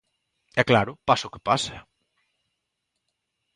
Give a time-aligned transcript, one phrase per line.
[0.59, 1.77] E claro, pasa o que pasa...